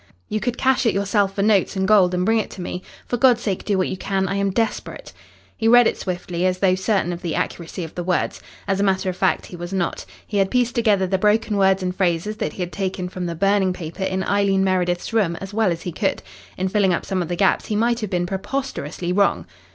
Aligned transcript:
You 0.29 0.39
could 0.39 0.57
cash 0.57 0.87
it 0.87 0.95
yourself 0.95 1.35
for 1.35 1.43
notes 1.43 1.75
and 1.75 1.87
gold 1.87 2.15
and 2.15 2.25
bring 2.25 2.39
it 2.39 2.49
to 2.57 2.61
me. 2.63 2.81
For 3.05 3.17
God's 3.17 3.41
sake 3.41 3.63
do 3.63 3.77
what 3.77 3.87
you 3.87 3.95
can. 3.97 4.27
I 4.27 4.33
am 4.33 4.49
desperate." 4.49 5.13
He 5.55 5.67
read 5.67 5.85
it 5.85 5.95
swiftly, 5.95 6.43
as 6.47 6.57
though 6.57 6.73
certain 6.73 7.13
of 7.13 7.21
the 7.21 7.35
accuracy 7.35 7.83
of 7.83 7.93
the 7.93 8.03
words. 8.03 8.41
As 8.67 8.79
a 8.79 8.83
matter 8.83 9.11
of 9.11 9.15
fact, 9.15 9.45
he 9.45 9.55
was 9.55 9.71
not. 9.71 10.03
He 10.25 10.37
had 10.37 10.49
pieced 10.49 10.73
together 10.73 11.05
the 11.05 11.19
broken 11.19 11.55
words 11.55 11.83
and 11.83 11.95
phrases 11.95 12.37
that 12.37 12.53
he 12.53 12.63
had 12.63 12.71
taken 12.71 13.09
from 13.09 13.27
the 13.27 13.35
burning 13.35 13.73
paper 13.73 14.01
in 14.03 14.23
Eileen 14.23 14.63
Meredith's 14.63 15.13
room 15.13 15.35
as 15.35 15.53
well 15.53 15.71
as 15.71 15.83
he 15.83 15.91
could. 15.91 16.23
In 16.57 16.67
filling 16.67 16.95
up 16.95 17.05
some 17.05 17.21
of 17.21 17.27
the 17.27 17.35
gaps 17.35 17.67
he 17.67 17.75
might 17.75 17.99
have 17.99 18.09
been 18.09 18.25
preposterously 18.25 19.13
wrong. 19.13 19.45